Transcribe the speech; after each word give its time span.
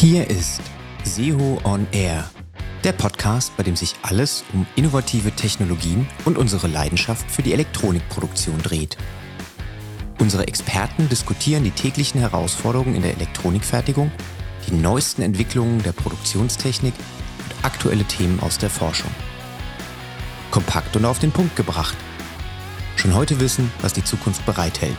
Hier 0.00 0.30
ist 0.30 0.62
SEO 1.04 1.60
on 1.62 1.86
Air, 1.92 2.24
der 2.84 2.92
Podcast, 2.92 3.54
bei 3.58 3.62
dem 3.62 3.76
sich 3.76 3.94
alles 4.00 4.44
um 4.54 4.66
innovative 4.74 5.30
Technologien 5.30 6.08
und 6.24 6.38
unsere 6.38 6.68
Leidenschaft 6.68 7.30
für 7.30 7.42
die 7.42 7.52
Elektronikproduktion 7.52 8.62
dreht. 8.62 8.96
Unsere 10.18 10.48
Experten 10.48 11.10
diskutieren 11.10 11.64
die 11.64 11.70
täglichen 11.70 12.18
Herausforderungen 12.18 12.94
in 12.94 13.02
der 13.02 13.12
Elektronikfertigung, 13.12 14.10
die 14.66 14.74
neuesten 14.74 15.20
Entwicklungen 15.20 15.82
der 15.82 15.92
Produktionstechnik 15.92 16.94
und 16.94 17.62
aktuelle 17.66 18.04
Themen 18.04 18.40
aus 18.40 18.56
der 18.56 18.70
Forschung. 18.70 19.10
Kompakt 20.50 20.96
und 20.96 21.04
auf 21.04 21.18
den 21.18 21.30
Punkt 21.30 21.56
gebracht. 21.56 21.98
Schon 22.96 23.14
heute 23.14 23.38
wissen, 23.38 23.70
was 23.82 23.92
die 23.92 24.04
Zukunft 24.04 24.46
bereithält. 24.46 24.96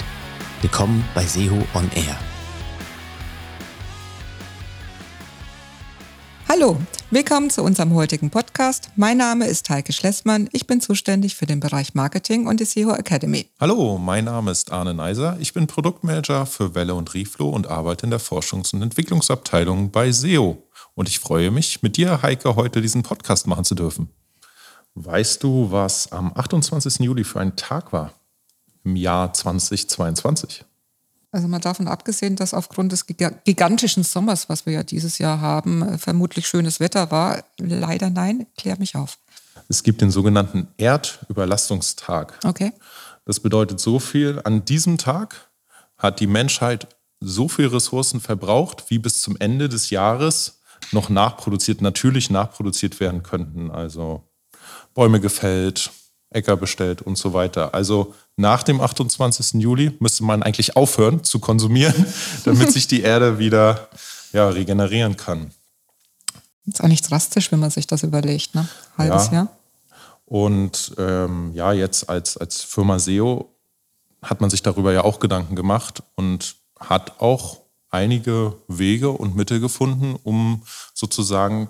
Willkommen 0.62 1.04
bei 1.16 1.26
SEO 1.26 1.58
on 1.73 1.90
Air. 1.95 2.20
Hallo, 6.62 6.78
willkommen 7.10 7.50
zu 7.50 7.64
unserem 7.64 7.96
heutigen 7.96 8.30
Podcast. 8.30 8.90
Mein 8.96 9.18
Name 9.18 9.48
ist 9.48 9.68
Heike 9.72 9.94
Schlessmann. 9.94 10.48
Ich 10.52 10.68
bin 10.68 10.80
zuständig 10.80 11.36
für 11.36 11.48
den 11.48 11.60
Bereich 11.60 11.96
Marketing 11.96 12.46
und 12.46 12.60
die 12.60 12.66
SEO 12.66 12.94
Academy. 12.94 13.48
Hallo, 13.60 13.98
mein 13.98 14.26
Name 14.26 14.52
ist 14.52 14.72
Arne 14.72 14.94
Neiser. 14.94 15.38
Ich 15.40 15.54
bin 15.54 15.66
Produktmanager 15.66 16.46
für 16.46 16.76
Welle 16.76 16.94
und 16.94 17.16
Reflow 17.16 17.50
und 17.50 17.66
arbeite 17.66 18.06
in 18.06 18.12
der 18.12 18.20
Forschungs- 18.20 18.76
und 18.76 18.84
Entwicklungsabteilung 18.84 19.90
bei 19.90 20.12
SEO. 20.12 20.62
Und 20.94 21.10
ich 21.10 21.18
freue 21.18 21.50
mich, 21.50 21.82
mit 21.82 21.98
dir, 21.98 22.22
Heike, 22.22 22.56
heute 22.56 22.80
diesen 22.80 23.02
Podcast 23.02 23.48
machen 23.48 23.66
zu 23.66 23.73
dürfen. 23.73 24.09
Weißt 24.94 25.42
du, 25.42 25.72
was 25.72 26.12
am 26.12 26.32
28. 26.36 27.00
Juli 27.00 27.23
für 27.23 27.40
ein 27.40 27.56
Tag 27.56 27.92
war 27.92 28.14
im 28.84 28.96
Jahr 28.96 29.34
2022? 29.34 30.64
Also 31.34 31.48
mal 31.48 31.60
davon 31.60 31.88
abgesehen, 31.88 32.36
dass 32.36 32.54
aufgrund 32.54 32.92
des 32.92 33.06
gigantischen 33.08 34.04
Sommers, 34.04 34.50
was 34.50 34.66
wir 34.66 34.74
ja 34.74 34.84
dieses 34.84 35.18
Jahr 35.18 35.40
haben, 35.40 35.82
äh, 35.82 35.98
vermutlich 35.98 36.48
schönes 36.48 36.80
Wetter 36.80 37.10
war. 37.10 37.44
Leider 37.58 38.10
nein, 38.10 38.48
klär 38.58 38.78
mich 38.78 38.96
auf. 38.96 39.18
Es 39.70 39.84
gibt 39.84 40.02
den 40.02 40.12
sogenannten 40.12 40.68
Erdüberlastungstag. 40.78 42.38
Okay. 42.44 42.74
Das 43.26 43.40
bedeutet 43.40 43.80
so 43.80 44.00
viel, 44.00 44.42
an 44.44 44.66
diesem 44.66 44.98
Tag 44.98 45.50
hat 45.98 46.20
die 46.20 46.28
Menschheit 46.28 46.88
so 47.22 47.48
viel 47.48 47.68
Ressourcen 47.68 48.20
verbraucht, 48.20 48.86
wie 48.90 49.00
bis 49.00 49.22
zum 49.22 49.38
Ende 49.38 49.70
des 49.70 49.90
Jahres 49.90 50.59
noch 50.92 51.09
nachproduziert, 51.09 51.82
natürlich 51.82 52.30
nachproduziert 52.30 53.00
werden 53.00 53.24
könnten. 53.24 53.72
Also 53.72 54.28
Bäume 54.94 55.22
gefällt, 55.22 55.92
Äcker 56.32 56.58
bestellt 56.58 57.02
und 57.02 57.18
so 57.18 57.34
weiter. 57.34 57.74
Also 57.74 58.16
nach 58.38 58.64
dem 58.64 58.82
28. 58.82 59.62
Juli 59.62 59.96
müsste 60.00 60.24
man 60.24 60.44
eigentlich 60.44 60.76
aufhören 60.76 61.24
zu 61.24 61.40
konsumieren, 61.40 62.06
damit 62.46 62.72
sich 62.72 62.88
die 62.88 63.02
Erde 63.02 63.38
wieder 63.38 63.90
ja, 64.34 64.50
regenerieren 64.50 65.18
kann. 65.18 65.52
Ist 66.66 66.84
auch 66.84 66.88
nicht 66.88 67.09
drastisch, 67.09 67.52
wenn 67.52 67.59
man 67.59 67.70
sich 67.70 67.88
das 67.88 68.04
überlegt, 68.04 68.56
ne? 68.56 68.68
Halbes 68.98 69.28
ja. 69.28 69.34
Jahr. 69.34 69.58
Und 70.26 70.94
ähm, 70.98 71.52
ja, 71.54 71.74
jetzt 71.74 72.09
als, 72.09 72.38
als 72.38 72.62
Firma 72.62 73.00
SEO 73.00 73.50
hat 74.22 74.40
man 74.40 74.50
sich 74.50 74.62
darüber 74.62 74.94
ja 74.94 75.04
auch 75.04 75.20
Gedanken 75.20 75.56
gemacht 75.56 76.04
und 76.16 76.56
hat 76.80 77.20
auch 77.20 77.62
einige 77.90 78.56
Wege 78.68 79.09
und 79.09 79.36
Mittel 79.36 79.59
gefunden, 79.59 80.18
um 80.24 80.64
sozusagen 80.94 81.68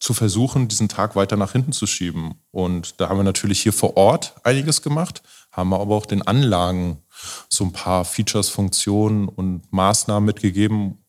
zu 0.00 0.14
versuchen, 0.14 0.66
diesen 0.66 0.88
Tag 0.88 1.14
weiter 1.14 1.36
nach 1.36 1.52
hinten 1.52 1.72
zu 1.72 1.86
schieben. 1.86 2.34
Und 2.50 3.00
da 3.00 3.08
haben 3.08 3.18
wir 3.18 3.24
natürlich 3.24 3.60
hier 3.60 3.74
vor 3.74 3.96
Ort 3.96 4.34
einiges 4.42 4.82
gemacht, 4.82 5.22
haben 5.52 5.72
aber 5.74 5.94
auch 5.94 6.06
den 6.06 6.22
Anlagen 6.22 7.02
so 7.48 7.64
ein 7.64 7.72
paar 7.72 8.06
Features, 8.06 8.48
Funktionen 8.48 9.28
und 9.28 9.70
Maßnahmen 9.70 10.24
mitgegeben, 10.24 11.04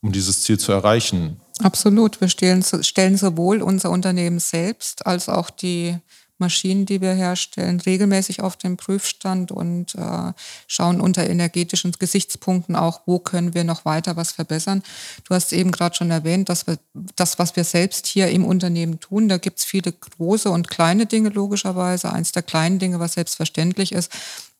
um 0.00 0.12
dieses 0.12 0.42
Ziel 0.42 0.58
zu 0.58 0.70
erreichen. 0.70 1.40
Absolut. 1.58 2.20
Wir 2.20 2.28
stellen, 2.28 2.62
stellen 2.62 3.16
sowohl 3.16 3.62
unser 3.62 3.90
Unternehmen 3.90 4.38
selbst 4.38 5.06
als 5.06 5.28
auch 5.28 5.50
die 5.50 5.96
Maschinen, 6.38 6.86
die 6.86 7.00
wir 7.00 7.12
herstellen, 7.12 7.80
regelmäßig 7.80 8.42
auf 8.42 8.56
den 8.56 8.76
Prüfstand 8.76 9.52
und 9.52 9.94
äh, 9.94 10.32
schauen 10.66 11.00
unter 11.00 11.28
energetischen 11.28 11.92
Gesichtspunkten 11.92 12.76
auch, 12.76 13.02
wo 13.06 13.18
können 13.18 13.54
wir 13.54 13.64
noch 13.64 13.84
weiter 13.84 14.16
was 14.16 14.32
verbessern. 14.32 14.82
Du 15.24 15.34
hast 15.34 15.52
eben 15.52 15.70
gerade 15.70 15.96
schon 15.96 16.10
erwähnt, 16.10 16.48
dass 16.48 16.66
wir 16.66 16.78
das, 17.16 17.38
was 17.38 17.56
wir 17.56 17.64
selbst 17.64 18.06
hier 18.06 18.28
im 18.28 18.44
Unternehmen 18.44 19.00
tun, 19.00 19.28
da 19.28 19.38
gibt 19.38 19.60
es 19.60 19.64
viele 19.64 19.92
große 19.92 20.50
und 20.50 20.68
kleine 20.68 21.06
Dinge 21.06 21.30
logischerweise. 21.30 22.12
Eins 22.12 22.32
der 22.32 22.42
kleinen 22.42 22.78
Dinge, 22.78 23.00
was 23.00 23.14
selbstverständlich 23.14 23.92
ist, 23.92 24.12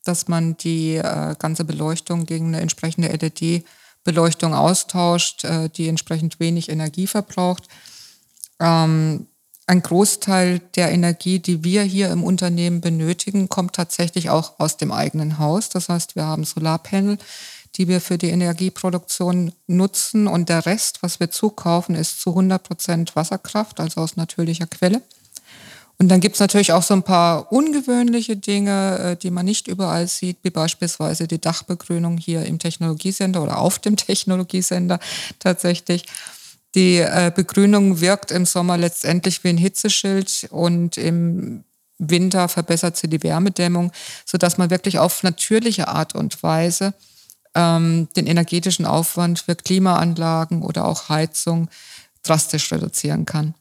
dass 0.04 0.28
man 0.28 0.56
die 0.56 0.96
äh, 0.96 1.34
ganze 1.38 1.64
Beleuchtung 1.64 2.26
gegen 2.26 2.48
eine 2.48 2.60
entsprechende 2.60 3.08
LED-Beleuchtung 3.08 4.54
austauscht, 4.54 5.44
äh, 5.44 5.68
die 5.68 5.88
entsprechend 5.88 6.40
wenig 6.40 6.68
Energie 6.68 7.06
verbraucht. 7.06 7.64
Ähm, 8.60 9.26
ein 9.66 9.82
Großteil 9.82 10.60
der 10.76 10.92
Energie, 10.92 11.40
die 11.40 11.64
wir 11.64 11.82
hier 11.82 12.10
im 12.10 12.22
Unternehmen 12.22 12.80
benötigen, 12.80 13.48
kommt 13.48 13.74
tatsächlich 13.74 14.30
auch 14.30 14.58
aus 14.58 14.76
dem 14.76 14.92
eigenen 14.92 15.38
Haus. 15.38 15.68
Das 15.68 15.88
heißt, 15.88 16.14
wir 16.14 16.24
haben 16.24 16.44
Solarpanel, 16.44 17.18
die 17.74 17.88
wir 17.88 18.00
für 18.00 18.16
die 18.16 18.30
Energieproduktion 18.30 19.52
nutzen 19.66 20.28
und 20.28 20.48
der 20.48 20.66
Rest, 20.66 21.02
was 21.02 21.20
wir 21.20 21.30
zukaufen, 21.30 21.94
ist 21.94 22.20
zu 22.20 22.30
100 22.30 22.62
Prozent 22.62 23.16
Wasserkraft, 23.16 23.80
also 23.80 24.00
aus 24.00 24.16
natürlicher 24.16 24.66
Quelle. 24.66 25.02
Und 25.98 26.08
dann 26.08 26.20
gibt 26.20 26.36
es 26.36 26.40
natürlich 26.40 26.72
auch 26.72 26.82
so 26.82 26.94
ein 26.94 27.02
paar 27.02 27.50
ungewöhnliche 27.50 28.36
Dinge, 28.36 28.98
äh, 28.98 29.16
die 29.16 29.30
man 29.30 29.46
nicht 29.46 29.66
überall 29.66 30.06
sieht, 30.06 30.38
wie 30.42 30.50
beispielsweise 30.50 31.26
die 31.26 31.40
Dachbegrünung 31.40 32.18
hier 32.18 32.44
im 32.44 32.58
Technologiesender 32.58 33.42
oder 33.42 33.58
auf 33.58 33.78
dem 33.78 33.96
Technologiesender 33.96 35.00
tatsächlich. 35.38 36.04
Die 36.76 36.98
äh, 36.98 37.32
Begrünung 37.34 38.00
wirkt 38.00 38.30
im 38.30 38.44
Sommer 38.44 38.76
letztendlich 38.76 39.42
wie 39.42 39.48
ein 39.48 39.56
Hitzeschild 39.56 40.46
und 40.50 40.98
im 40.98 41.64
Winter 41.98 42.48
verbessert 42.48 42.98
sie 42.98 43.08
die 43.08 43.22
Wärmedämmung, 43.22 43.90
sodass 44.26 44.58
man 44.58 44.68
wirklich 44.68 44.98
auf 44.98 45.22
natürliche 45.22 45.88
Art 45.88 46.14
und 46.14 46.42
Weise 46.42 46.92
ähm, 47.54 48.08
den 48.14 48.26
energetischen 48.26 48.84
Aufwand 48.84 49.40
für 49.40 49.56
Klimaanlagen 49.56 50.62
oder 50.62 50.86
auch 50.86 51.08
Heizung 51.08 51.70
drastisch 52.22 52.70
reduzieren 52.70 53.24
kann. 53.24 53.54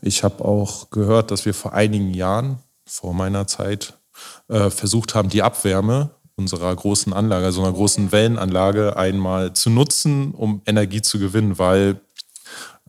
Ich 0.00 0.24
habe 0.24 0.42
auch 0.42 0.88
gehört, 0.88 1.30
dass 1.30 1.44
wir 1.44 1.52
vor 1.52 1.74
einigen 1.74 2.14
Jahren, 2.14 2.58
vor 2.86 3.12
meiner 3.12 3.46
Zeit, 3.46 3.98
äh, 4.48 4.70
versucht 4.70 5.14
haben, 5.14 5.28
die 5.28 5.42
Abwärme 5.42 6.10
unserer 6.36 6.74
großen 6.74 7.12
Anlage, 7.12 7.44
also 7.44 7.62
einer 7.62 7.72
großen 7.72 8.10
Wellenanlage, 8.10 8.96
einmal 8.96 9.52
zu 9.52 9.70
nutzen, 9.70 10.32
um 10.32 10.62
Energie 10.66 11.02
zu 11.02 11.18
gewinnen, 11.18 11.58
weil 11.58 12.00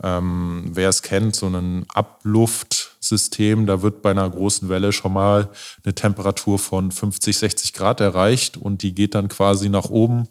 ähm, 0.03 0.71
wer 0.73 0.89
es 0.89 1.01
kennt, 1.01 1.35
so 1.35 1.47
ein 1.47 1.85
Abluftsystem, 1.93 3.65
da 3.65 3.81
wird 3.81 4.01
bei 4.01 4.11
einer 4.11 4.29
großen 4.29 4.67
Welle 4.67 4.91
schon 4.91 5.13
mal 5.13 5.49
eine 5.83 5.95
Temperatur 5.95 6.59
von 6.59 6.91
50, 6.91 7.37
60 7.37 7.73
Grad 7.73 8.01
erreicht 8.01 8.57
und 8.57 8.81
die 8.83 8.93
geht 8.93 9.15
dann 9.15 9.29
quasi 9.29 9.69
nach 9.69 9.89
oben 9.89 10.27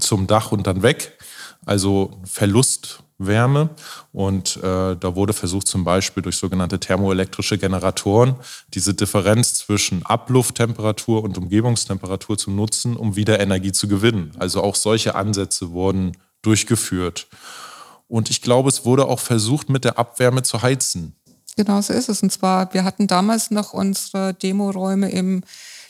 zum 0.00 0.26
Dach 0.26 0.52
und 0.52 0.66
dann 0.66 0.82
weg. 0.82 1.18
Also 1.64 2.20
Verlustwärme. 2.24 3.70
Und 4.12 4.56
äh, 4.58 4.96
da 4.96 5.14
wurde 5.14 5.32
versucht, 5.32 5.66
zum 5.66 5.84
Beispiel 5.84 6.22
durch 6.22 6.36
sogenannte 6.36 6.80
thermoelektrische 6.80 7.58
Generatoren 7.58 8.36
diese 8.74 8.94
Differenz 8.94 9.54
zwischen 9.54 10.04
Ablufttemperatur 10.04 11.22
und 11.22 11.36
Umgebungstemperatur 11.36 12.38
zu 12.38 12.50
nutzen, 12.50 12.96
um 12.96 13.16
wieder 13.16 13.40
Energie 13.40 13.72
zu 13.72 13.88
gewinnen. 13.88 14.32
Also 14.38 14.62
auch 14.62 14.74
solche 14.76 15.14
Ansätze 15.14 15.70
wurden 15.70 16.16
durchgeführt. 16.42 17.26
Und 18.08 18.30
ich 18.30 18.40
glaube, 18.42 18.70
es 18.70 18.84
wurde 18.84 19.06
auch 19.06 19.20
versucht, 19.20 19.68
mit 19.68 19.84
der 19.84 19.98
Abwärme 19.98 20.42
zu 20.42 20.62
heizen. 20.62 21.14
Genau 21.56 21.80
so 21.80 21.92
ist 21.92 22.08
es. 22.08 22.22
Und 22.22 22.32
zwar, 22.32 22.72
wir 22.72 22.84
hatten 22.84 23.06
damals 23.06 23.50
noch 23.50 23.74
unsere 23.74 24.32
Demoräume 24.32 25.10
im 25.10 25.42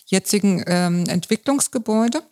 jetzigen 0.07 0.65
ähm, 0.67 1.05
Entwicklungsgebäude. 1.07 2.23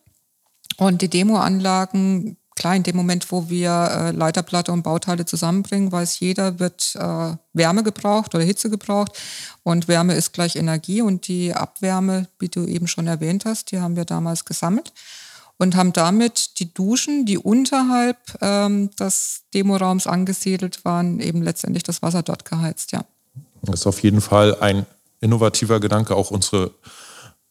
Und 0.78 1.02
die 1.02 1.08
Demoanlagen, 1.08 2.37
klar, 2.56 2.75
in 2.75 2.82
dem 2.82 2.96
Moment, 2.96 3.31
wo 3.31 3.49
wir 3.49 3.70
äh, 3.70 4.10
Leiterplatte 4.10 4.72
und 4.72 4.82
Bauteile 4.82 5.25
zusammenbringen, 5.25 5.93
weiß 5.93 6.19
jeder, 6.20 6.58
wird 6.58 6.96
äh, 6.96 7.37
Wärme 7.52 7.82
gebraucht 7.82 8.34
oder 8.34 8.43
Hitze 8.43 8.70
gebraucht. 8.70 9.12
Und 9.62 9.87
Wärme 9.87 10.14
ist 10.14 10.32
gleich 10.32 10.56
Energie. 10.56 11.02
Und 11.02 11.28
die 11.28 11.55
Abwärme, 11.55 12.28
wie 12.38 12.49
du 12.49 12.66
eben 12.66 12.88
schon 12.88 13.06
erwähnt 13.06 13.44
hast, 13.44 13.70
die 13.70 13.78
haben 13.78 13.96
wir 13.96 14.05
damals 14.05 14.44
gesammelt 14.44 14.93
und 15.58 15.76
haben 15.76 15.93
damit 15.93 16.58
die 16.61 16.73
Duschen, 16.73 17.25
die 17.25 17.38
unterhalb 17.38 18.19
ähm, 18.41 18.91
des 18.97 19.43
Demoraums 19.55 20.06
angesiedelt 20.06 20.85
waren, 20.85 21.20
eben 21.20 21.43
letztendlich 21.43 21.82
das 21.82 22.03
Wasser 22.03 22.23
dort 22.23 22.44
geheizt, 22.44 22.93
ja. 22.93 23.05
Das 23.62 23.81
ist 23.81 23.87
auf 23.87 24.03
jeden 24.03 24.20
Fall 24.20 24.56
ein 24.61 24.87
innovativer 25.20 25.81
Gedanke. 25.81 26.14
Auch 26.14 26.31
unsere 26.31 26.73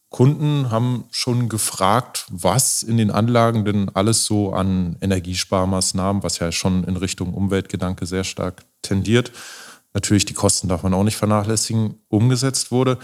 Kunden 0.09 0.71
haben 0.71 1.05
schon 1.11 1.49
gefragt, 1.49 2.25
was 2.29 2.83
in 2.83 2.97
den 2.97 3.11
Anlagen 3.11 3.65
denn 3.65 3.89
alles 3.93 4.23
so 4.23 4.53
an 4.53 4.95
Energiesparmaßnahmen, 5.01 6.23
was 6.23 6.39
ja 6.39 6.51
schon 6.51 6.85
in 6.85 6.95
Richtung 6.95 7.33
Umweltgedanke 7.33 8.05
sehr 8.05 8.23
stark 8.23 8.63
tendiert, 8.81 9.31
natürlich 9.93 10.25
die 10.25 10.33
Kosten 10.33 10.67
darf 10.69 10.83
man 10.83 10.93
auch 10.93 11.03
nicht 11.03 11.17
vernachlässigen, 11.17 11.95
umgesetzt 12.07 12.71
wurde. 12.71 12.97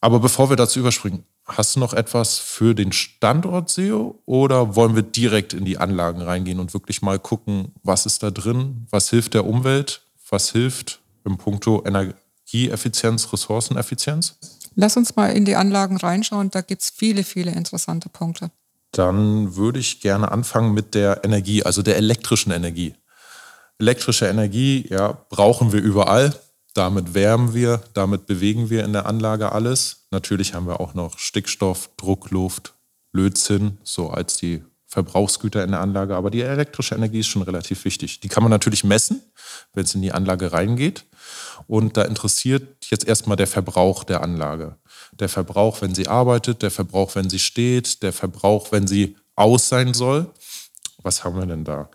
Aber 0.00 0.20
bevor 0.20 0.48
wir 0.48 0.56
dazu 0.56 0.78
überspringen, 0.78 1.24
hast 1.46 1.76
du 1.76 1.80
noch 1.80 1.92
etwas 1.92 2.38
für 2.38 2.74
den 2.74 2.92
Standort 2.92 3.68
SEO 3.68 4.20
oder 4.24 4.76
wollen 4.76 4.94
wir 4.94 5.02
direkt 5.02 5.52
in 5.52 5.64
die 5.64 5.78
Anlagen 5.78 6.22
reingehen 6.22 6.58
und 6.58 6.72
wirklich 6.72 7.02
mal 7.02 7.18
gucken, 7.18 7.72
was 7.82 8.06
ist 8.06 8.22
da 8.22 8.30
drin, 8.30 8.86
was 8.90 9.10
hilft 9.10 9.34
der 9.34 9.46
Umwelt, 9.46 10.02
was 10.30 10.50
hilft 10.52 11.00
im 11.24 11.36
Punkto 11.36 11.82
Energieeffizienz, 11.84 13.32
Ressourceneffizienz? 13.32 14.36
Lass 14.74 14.96
uns 14.96 15.16
mal 15.16 15.28
in 15.28 15.44
die 15.44 15.56
Anlagen 15.56 15.96
reinschauen, 15.96 16.50
da 16.50 16.60
gibt 16.62 16.82
es 16.82 16.90
viele, 16.90 17.24
viele 17.24 17.52
interessante 17.52 18.08
Punkte. 18.08 18.50
Dann 18.92 19.56
würde 19.56 19.80
ich 19.80 20.00
gerne 20.00 20.30
anfangen 20.30 20.72
mit 20.72 20.94
der 20.94 21.24
Energie, 21.24 21.62
also 21.62 21.82
der 21.82 21.96
elektrischen 21.96 22.52
Energie. 22.52 22.94
Elektrische 23.78 24.26
Energie, 24.26 24.86
ja, 24.88 25.18
brauchen 25.28 25.72
wir 25.72 25.82
überall. 25.82 26.32
Damit 26.74 27.14
wärmen 27.14 27.54
wir, 27.54 27.82
damit 27.94 28.26
bewegen 28.26 28.68
wir 28.68 28.84
in 28.84 28.92
der 28.92 29.06
Anlage 29.06 29.52
alles. 29.52 30.06
Natürlich 30.10 30.54
haben 30.54 30.66
wir 30.66 30.80
auch 30.80 30.94
noch 30.94 31.18
Stickstoff, 31.18 31.90
Druckluft, 31.96 32.74
Lötzinn, 33.12 33.78
so 33.84 34.10
als 34.10 34.36
die 34.36 34.64
Verbrauchsgüter 34.86 35.62
in 35.62 35.70
der 35.70 35.80
Anlage. 35.80 36.16
Aber 36.16 36.30
die 36.30 36.42
elektrische 36.42 36.96
Energie 36.96 37.20
ist 37.20 37.28
schon 37.28 37.42
relativ 37.42 37.84
wichtig. 37.84 38.20
Die 38.20 38.28
kann 38.28 38.42
man 38.42 38.50
natürlich 38.50 38.82
messen, 38.82 39.22
wenn 39.72 39.84
es 39.84 39.94
in 39.94 40.02
die 40.02 40.12
Anlage 40.12 40.52
reingeht. 40.52 41.04
Und 41.68 41.96
da 41.96 42.02
interessiert 42.02 42.84
jetzt 42.90 43.06
erstmal 43.06 43.36
der 43.36 43.46
Verbrauch 43.46 44.02
der 44.02 44.22
Anlage. 44.22 44.76
Der 45.12 45.28
Verbrauch, 45.28 45.80
wenn 45.80 45.94
sie 45.94 46.08
arbeitet, 46.08 46.62
der 46.62 46.72
Verbrauch, 46.72 47.14
wenn 47.14 47.30
sie 47.30 47.38
steht, 47.38 48.02
der 48.02 48.12
Verbrauch, 48.12 48.72
wenn 48.72 48.86
sie 48.86 49.16
aus 49.36 49.68
sein 49.68 49.94
soll. 49.94 50.30
Was 51.02 51.22
haben 51.22 51.36
wir 51.36 51.46
denn 51.46 51.64
da? 51.64 51.88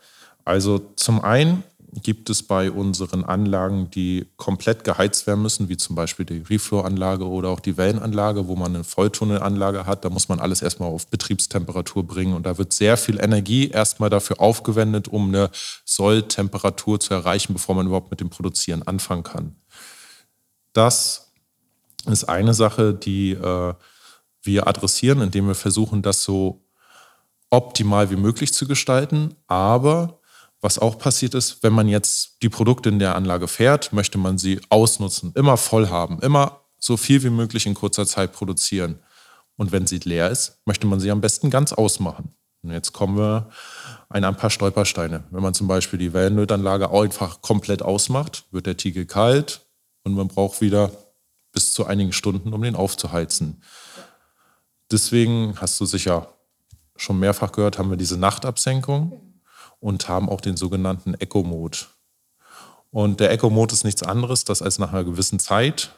Also 0.45 0.79
zum 0.95 1.21
einen 1.21 1.63
gibt 1.91 2.29
es 2.29 2.43
bei 2.43 2.69
unseren 2.71 3.23
Anlagen, 3.23 3.89
die 3.89 4.27
komplett 4.37 4.83
geheizt 4.83 5.25
werden 5.25 5.41
müssen, 5.41 5.69
wie 5.69 5.77
zum 5.77 5.95
Beispiel 5.95 6.25
die 6.25 6.39
Reflow-Anlage 6.39 7.27
oder 7.27 7.49
auch 7.49 7.59
die 7.59 7.77
Wellenanlage, 7.77 8.47
wo 8.47 8.55
man 8.55 8.75
eine 8.75 8.83
Volltunnelanlage 8.83 9.85
hat. 9.85 10.05
Da 10.05 10.09
muss 10.09 10.29
man 10.29 10.39
alles 10.39 10.61
erstmal 10.61 10.89
auf 10.89 11.07
Betriebstemperatur 11.07 12.05
bringen 12.05 12.33
und 12.33 12.45
da 12.45 12.57
wird 12.57 12.73
sehr 12.73 12.95
viel 12.95 13.19
Energie 13.19 13.69
erstmal 13.69 14.09
dafür 14.09 14.39
aufgewendet, 14.39 15.07
um 15.07 15.29
eine 15.29 15.49
Solltemperatur 15.83 16.99
zu 16.99 17.13
erreichen, 17.13 17.53
bevor 17.53 17.75
man 17.75 17.87
überhaupt 17.87 18.11
mit 18.11 18.19
dem 18.19 18.29
Produzieren 18.29 18.83
anfangen 18.83 19.23
kann. 19.23 19.55
Das 20.73 21.31
ist 22.05 22.25
eine 22.25 22.53
Sache, 22.53 22.93
die 22.93 23.31
äh, 23.31 23.73
wir 24.43 24.67
adressieren, 24.67 25.21
indem 25.21 25.47
wir 25.47 25.55
versuchen, 25.55 26.01
das 26.01 26.23
so 26.23 26.63
optimal 27.49 28.11
wie 28.11 28.15
möglich 28.15 28.53
zu 28.53 28.67
gestalten, 28.67 29.35
aber 29.47 30.18
was 30.61 30.79
auch 30.79 30.97
passiert 30.97 31.33
ist, 31.35 31.63
wenn 31.63 31.73
man 31.73 31.87
jetzt 31.87 32.41
die 32.41 32.49
Produkte 32.49 32.89
in 32.89 32.99
der 32.99 33.15
Anlage 33.15 33.47
fährt, 33.47 33.93
möchte 33.93 34.17
man 34.17 34.37
sie 34.37 34.59
ausnutzen, 34.69 35.31
immer 35.35 35.57
voll 35.57 35.89
haben, 35.89 36.19
immer 36.19 36.61
so 36.77 36.97
viel 36.97 37.23
wie 37.23 37.29
möglich 37.29 37.65
in 37.65 37.73
kurzer 37.73 38.05
Zeit 38.05 38.33
produzieren. 38.33 38.99
Und 39.55 39.71
wenn 39.71 39.87
sie 39.87 39.99
leer 39.99 40.29
ist, 40.29 40.59
möchte 40.65 40.87
man 40.87 40.99
sie 40.99 41.11
am 41.11 41.21
besten 41.21 41.49
ganz 41.49 41.73
ausmachen. 41.73 42.33
Und 42.61 42.71
jetzt 42.71 42.91
kommen 42.91 43.17
wir 43.17 43.49
an 44.09 44.23
ein 44.23 44.35
paar 44.35 44.49
Stolpersteine. 44.49 45.23
Wenn 45.31 45.41
man 45.41 45.53
zum 45.53 45.67
Beispiel 45.67 45.99
die 45.99 46.13
Wellenlötanlage 46.13 46.91
einfach 46.91 47.41
komplett 47.41 47.81
ausmacht, 47.81 48.45
wird 48.51 48.65
der 48.65 48.77
Tiegel 48.77 49.05
kalt 49.05 49.65
und 50.03 50.13
man 50.13 50.27
braucht 50.27 50.59
wieder 50.59 50.91
bis 51.53 51.73
zu 51.73 51.85
einigen 51.85 52.11
Stunden, 52.11 52.53
um 52.53 52.61
den 52.61 52.75
aufzuheizen. 52.75 53.61
Deswegen 54.91 55.55
hast 55.59 55.79
du 55.79 55.85
sicher 55.85 56.33
schon 56.95 57.19
mehrfach 57.19 57.51
gehört, 57.51 57.77
haben 57.77 57.89
wir 57.89 57.97
diese 57.97 58.17
Nachtabsenkung 58.17 59.28
und 59.79 60.07
haben 60.07 60.29
auch 60.29 60.41
den 60.41 60.57
sogenannten 60.57 61.13
Eco-Mode. 61.13 61.77
Und 62.91 63.19
der 63.19 63.31
Eco-Mode 63.31 63.73
ist 63.73 63.83
nichts 63.83 64.03
anderes, 64.03 64.45
dass 64.45 64.61
als 64.61 64.79
nach 64.79 64.91
einer 64.91 65.03
gewissen 65.03 65.39
Zeit 65.39 65.91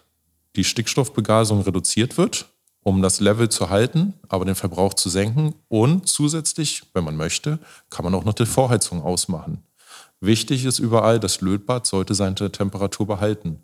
die 0.56 0.63
Stickstoffbegasung 0.63 1.62
reduziert 1.62 2.18
wird, 2.18 2.48
um 2.83 3.01
das 3.01 3.19
Level 3.19 3.50
zu 3.50 3.69
halten, 3.69 4.13
aber 4.28 4.45
den 4.45 4.56
Verbrauch 4.56 4.94
zu 4.94 5.10
senken. 5.10 5.56
Und 5.69 6.07
zusätzlich, 6.07 6.83
wenn 6.94 7.04
man 7.04 7.16
möchte, 7.16 7.60
kann 7.89 8.04
man 8.04 8.16
auch 8.16 8.25
noch 8.25 8.33
die 8.33 8.45
Vorheizung 8.45 9.01
ausmachen. 9.01 9.63
Wichtig 10.19 10.66
ist 10.66 10.80
überall, 10.80 11.19
das 11.19 11.42
Lötbad 11.42 11.88
sollte 11.88 12.13
seine 12.13 12.36
Temperatur 12.51 13.07
behalten. 13.07 13.63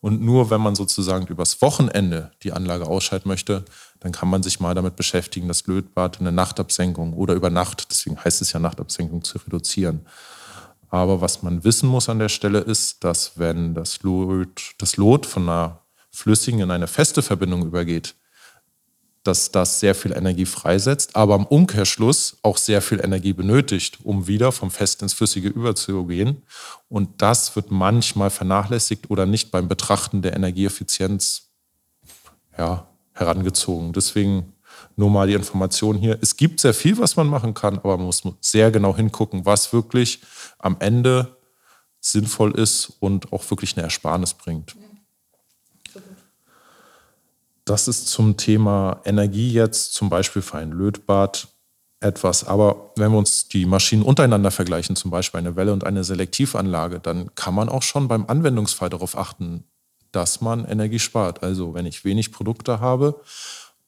Und 0.00 0.20
nur 0.20 0.50
wenn 0.50 0.60
man 0.60 0.74
sozusagen 0.74 1.26
übers 1.26 1.62
Wochenende 1.62 2.32
die 2.42 2.52
Anlage 2.52 2.86
ausschalten 2.86 3.28
möchte, 3.28 3.64
dann 4.00 4.12
kann 4.12 4.28
man 4.28 4.42
sich 4.42 4.60
mal 4.60 4.74
damit 4.74 4.96
beschäftigen, 4.96 5.48
das 5.48 5.66
Lötbad 5.66 6.18
in 6.18 6.24
der 6.24 6.32
Nachtabsenkung 6.32 7.14
oder 7.14 7.34
über 7.34 7.50
Nacht, 7.50 7.88
deswegen 7.90 8.22
heißt 8.22 8.42
es 8.42 8.52
ja 8.52 8.60
Nachtabsenkung, 8.60 9.24
zu 9.24 9.38
reduzieren. 9.38 10.06
Aber 10.88 11.20
was 11.20 11.42
man 11.42 11.64
wissen 11.64 11.88
muss 11.88 12.08
an 12.08 12.18
der 12.18 12.28
Stelle 12.28 12.60
ist, 12.60 13.04
dass 13.04 13.38
wenn 13.38 13.74
das 13.74 14.02
Lot, 14.02 14.74
das 14.78 14.96
Lot 14.96 15.26
von 15.26 15.42
einer 15.44 15.80
flüssigen 16.10 16.60
in 16.60 16.70
eine 16.70 16.86
feste 16.86 17.22
Verbindung 17.22 17.66
übergeht, 17.66 18.14
dass 19.26 19.50
das 19.50 19.80
sehr 19.80 19.94
viel 19.94 20.12
Energie 20.12 20.46
freisetzt, 20.46 21.16
aber 21.16 21.34
im 21.34 21.46
Umkehrschluss 21.46 22.36
auch 22.42 22.56
sehr 22.56 22.80
viel 22.80 23.00
Energie 23.00 23.32
benötigt, 23.32 23.98
um 24.04 24.28
wieder 24.28 24.52
vom 24.52 24.70
Fest 24.70 25.02
ins 25.02 25.14
Flüssige 25.14 25.48
überzugehen. 25.48 26.42
Und 26.88 27.22
das 27.22 27.56
wird 27.56 27.70
manchmal 27.70 28.30
vernachlässigt 28.30 29.10
oder 29.10 29.26
nicht 29.26 29.50
beim 29.50 29.68
Betrachten 29.68 30.22
der 30.22 30.34
Energieeffizienz 30.34 31.48
ja, 32.56 32.86
herangezogen. 33.16 33.92
Deswegen 33.92 34.52
nur 34.94 35.10
mal 35.10 35.26
die 35.26 35.34
Information 35.34 35.96
hier. 35.96 36.18
Es 36.20 36.36
gibt 36.36 36.60
sehr 36.60 36.74
viel, 36.74 36.98
was 36.98 37.16
man 37.16 37.26
machen 37.26 37.54
kann, 37.54 37.78
aber 37.78 37.96
man 37.96 38.06
muss 38.06 38.22
sehr 38.40 38.70
genau 38.70 38.96
hingucken, 38.96 39.44
was 39.44 39.72
wirklich 39.72 40.22
am 40.58 40.76
Ende 40.80 41.36
sinnvoll 42.00 42.52
ist 42.58 42.92
und 43.00 43.32
auch 43.32 43.48
wirklich 43.50 43.76
eine 43.76 43.84
Ersparnis 43.84 44.34
bringt. 44.34 44.76
Das 47.64 47.88
ist 47.88 48.06
zum 48.08 48.36
Thema 48.36 49.00
Energie 49.04 49.52
jetzt 49.52 49.92
zum 49.94 50.08
Beispiel 50.08 50.40
für 50.40 50.58
ein 50.58 50.70
Lötbad 50.70 51.48
etwas. 52.00 52.44
Aber 52.44 52.92
wenn 52.96 53.10
wir 53.10 53.18
uns 53.18 53.48
die 53.48 53.66
Maschinen 53.66 54.02
untereinander 54.02 54.50
vergleichen, 54.50 54.94
zum 54.94 55.10
Beispiel 55.10 55.38
eine 55.38 55.56
Welle 55.56 55.72
und 55.72 55.84
eine 55.84 56.04
Selektivanlage, 56.04 57.00
dann 57.00 57.34
kann 57.34 57.54
man 57.54 57.68
auch 57.68 57.82
schon 57.82 58.06
beim 58.06 58.26
Anwendungsfall 58.26 58.88
darauf 58.88 59.18
achten, 59.18 59.64
dass 60.16 60.40
man 60.40 60.64
Energie 60.64 60.98
spart. 60.98 61.42
Also 61.42 61.74
wenn 61.74 61.84
ich 61.84 62.06
wenig 62.06 62.32
Produkte 62.32 62.80
habe 62.80 63.20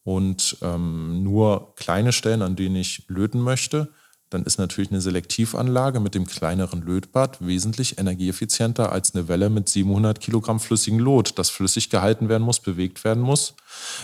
und 0.03 0.57
ähm, 0.61 1.23
nur 1.23 1.73
kleine 1.75 2.11
Stellen, 2.11 2.43
an 2.43 2.55
denen 2.55 2.75
ich 2.75 3.05
löten 3.07 3.41
möchte, 3.41 3.91
dann 4.29 4.43
ist 4.43 4.59
natürlich 4.59 4.91
eine 4.91 5.01
Selektivanlage 5.01 5.99
mit 5.99 6.13
dem 6.13 6.27
kleineren 6.27 6.83
Lötbad 6.83 7.43
wesentlich 7.43 7.97
energieeffizienter 7.97 8.91
als 8.91 9.15
eine 9.15 9.27
Welle 9.27 9.49
mit 9.49 9.69
700 9.69 10.19
Kilogramm 10.21 10.59
flüssigem 10.59 10.99
Lot, 10.99 11.39
das 11.39 11.49
flüssig 11.49 11.89
gehalten 11.89 12.29
werden 12.29 12.43
muss, 12.43 12.59
bewegt 12.59 13.03
werden 13.03 13.23
muss. 13.23 13.55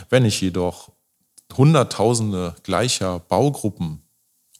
Wenn 0.10 0.25
ich 0.25 0.42
jedoch 0.42 0.92
Hunderttausende 1.56 2.56
gleicher 2.63 3.20
Baugruppen 3.20 4.01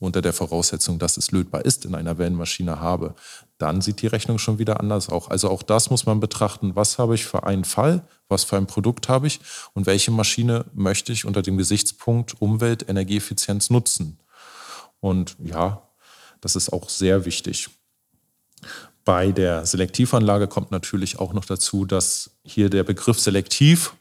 unter 0.06 0.22
der 0.22 0.34
Voraussetzung, 0.34 1.00
dass 1.00 1.18
es 1.18 1.32
lötbar 1.32 1.66
ist, 1.66 1.86
in 1.86 1.96
einer 1.96 2.18
Wellenmaschine 2.18 2.80
habe, 2.80 3.16
dann 3.58 3.82
sieht 3.82 4.02
die 4.02 4.08
Rechnung 4.08 4.38
schon 4.38 4.60
wieder 4.60 4.80
anders 4.80 5.10
aus. 5.10 5.30
Also 5.30 5.50
auch 5.50 5.64
das 5.64 5.90
muss 5.90 6.06
man 6.06 6.20
betrachten. 6.20 6.76
Was 6.76 6.98
habe 6.98 7.16
ich 7.16 7.26
für 7.26 7.44
einen 7.44 7.66
Fall? 7.66 8.08
Was 8.30 8.44
für 8.44 8.58
ein 8.58 8.68
Produkt 8.68 9.10
habe 9.10 9.28
ich? 9.28 9.40
Und 9.74 9.86
welche 9.86 10.12
Maschine 10.12 10.66
möchte 10.74 11.12
ich 11.12 11.26
unter 11.26 11.42
dem 11.42 11.58
Gesichtspunkt 11.58 12.42
Umwelt, 12.42 12.88
Energieeffizienz 12.88 13.70
nutzen? 13.70 14.20
Und 15.00 15.36
ja, 15.44 15.82
das 16.42 16.56
ist 16.56 16.72
auch 16.72 16.90
sehr 16.90 17.26
wichtig. 17.26 17.70
Bei 19.04 19.32
der 19.32 19.66
Selektivanlage 19.66 20.48
kommt 20.48 20.72
natürlich 20.72 21.20
auch 21.20 21.34
noch 21.34 21.46
dazu, 21.46 21.86
dass 21.86 22.32
hier 22.44 22.70
der 22.70 22.84
Begriff 22.84 23.20
selektiv 23.20 23.94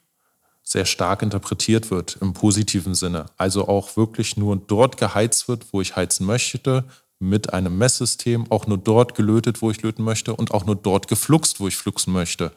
sehr 0.65 0.87
stark 0.87 1.23
interpretiert 1.23 1.91
wird 1.91 2.17
im 2.21 2.33
positiven 2.33 2.95
Sinne. 2.95 3.27
Also 3.37 3.69
auch 3.69 3.97
wirklich 3.97 4.37
nur 4.37 4.57
dort 4.57 4.97
geheizt 4.97 5.47
wird, 5.47 5.67
wo 5.73 5.83
ich 5.83 5.95
heizen 5.95 6.27
möchte, 6.27 6.85
mit 7.21 7.53
einem 7.53 7.79
Messsystem, 7.79 8.51
auch 8.51 8.67
nur 8.67 8.79
dort 8.79 9.15
gelötet, 9.15 9.63
wo 9.63 9.71
ich 9.71 9.83
löten 9.83 10.03
möchte 10.03 10.35
und 10.35 10.53
auch 10.53 10.65
nur 10.67 10.77
dort 10.77 11.07
gefluxt, 11.07 11.61
wo 11.61 11.69
ich 11.69 11.77
fluxen 11.77 12.13
möchte. 12.13 12.51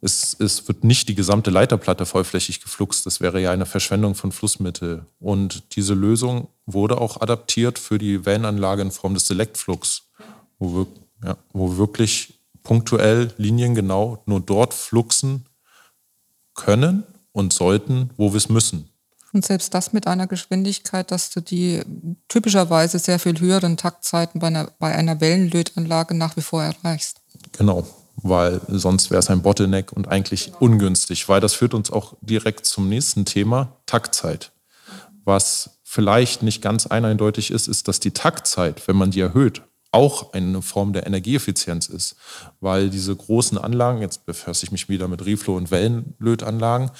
Es, 0.00 0.36
es, 0.38 0.68
wird 0.68 0.84
nicht 0.84 1.08
die 1.08 1.14
gesamte 1.14 1.50
Leiterplatte 1.50 2.06
vollflächig 2.06 2.60
gefluxt. 2.60 3.06
Das 3.06 3.20
wäre 3.20 3.40
ja 3.40 3.50
eine 3.50 3.66
Verschwendung 3.66 4.14
von 4.14 4.30
Flussmittel. 4.30 5.06
Und 5.18 5.74
diese 5.74 5.94
Lösung 5.94 6.48
wurde 6.66 7.00
auch 7.00 7.20
adaptiert 7.20 7.78
für 7.78 7.98
die 7.98 8.24
Wellenanlage 8.24 8.82
in 8.82 8.90
Form 8.90 9.14
des 9.14 9.26
Selektflux, 9.26 10.02
wo 10.58 10.74
wir, 10.74 10.86
ja, 11.24 11.36
wo 11.52 11.76
wirklich 11.76 12.34
punktuell 12.62 13.32
liniengenau 13.38 14.22
nur 14.26 14.40
dort 14.40 14.74
fluxen 14.74 15.46
können 16.56 17.04
und 17.32 17.52
sollten, 17.52 18.10
wo 18.16 18.32
wir 18.32 18.38
es 18.38 18.48
müssen. 18.48 18.90
Und 19.32 19.44
selbst 19.44 19.74
das 19.74 19.92
mit 19.92 20.06
einer 20.06 20.26
Geschwindigkeit, 20.26 21.10
dass 21.10 21.30
du 21.30 21.40
die 21.40 21.82
typischerweise 22.28 22.98
sehr 22.98 23.18
viel 23.18 23.38
höheren 23.38 23.76
Taktzeiten 23.76 24.40
bei 24.40 24.46
einer, 24.46 24.70
bei 24.78 24.94
einer 24.94 25.20
Wellenlötanlage 25.20 26.14
nach 26.14 26.36
wie 26.36 26.42
vor 26.42 26.62
erreichst. 26.62 27.20
Genau 27.52 27.86
weil 28.22 28.60
sonst 28.68 29.10
wäre 29.10 29.20
es 29.20 29.30
ein 29.30 29.42
Bottleneck 29.42 29.92
und 29.92 30.08
eigentlich 30.08 30.52
ungünstig, 30.58 31.28
weil 31.28 31.40
das 31.40 31.54
führt 31.54 31.74
uns 31.74 31.90
auch 31.90 32.14
direkt 32.20 32.66
zum 32.66 32.88
nächsten 32.88 33.24
Thema, 33.24 33.76
Taktzeit. 33.86 34.52
Was 35.24 35.78
vielleicht 35.82 36.42
nicht 36.42 36.62
ganz 36.62 36.86
eindeutig 36.86 37.50
ist, 37.50 37.68
ist, 37.68 37.88
dass 37.88 38.00
die 38.00 38.12
Taktzeit, 38.12 38.86
wenn 38.88 38.96
man 38.96 39.10
die 39.10 39.20
erhöht, 39.20 39.62
auch 39.96 40.34
eine 40.34 40.60
Form 40.60 40.92
der 40.92 41.06
Energieeffizienz 41.06 41.86
ist, 41.86 42.16
weil 42.60 42.90
diese 42.90 43.16
großen 43.16 43.56
Anlagen, 43.56 44.02
jetzt 44.02 44.26
befasse 44.26 44.66
ich 44.66 44.70
mich 44.70 44.90
wieder 44.90 45.08
mit 45.08 45.22
Reflow- 45.22 45.56
und 45.56 45.70
Wellenlötanlagen, 45.70 46.90